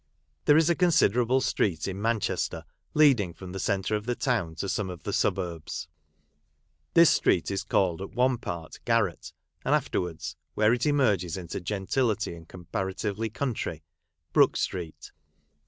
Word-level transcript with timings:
There 0.45 0.57
is 0.57 0.67
a 0.67 0.73
considerable 0.73 1.41
street 1.41 1.87
in 1.87 2.01
Manchester 2.01 2.65
leading 2.95 3.35
from 3.35 3.51
the 3.51 3.59
centre 3.59 3.95
of 3.95 4.07
the 4.07 4.15
town 4.15 4.55
to 4.55 4.67
some 4.67 4.89
of 4.89 5.03
the 5.03 5.13
suburbs. 5.13 5.87
This 6.95 7.11
street 7.11 7.51
is 7.51 7.63
called 7.63 8.01
at 8.01 8.15
one 8.15 8.39
.part 8.39 8.79
Garratt, 8.83 9.31
and 9.63 9.75
afterwards, 9.75 10.37
where 10.55 10.73
it 10.73 10.87
emerges 10.87 11.37
into 11.37 11.61
gentility 11.61 12.33
and 12.33 12.47
comparatively 12.49 13.29
country, 13.29 13.83
Brook 14.33 14.57
Street. 14.57 15.11